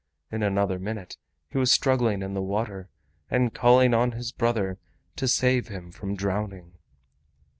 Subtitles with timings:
[0.31, 1.17] In another minute
[1.51, 2.89] he was struggling in the water
[3.29, 4.79] and calling on his brother
[5.15, 6.73] to save him from drowning.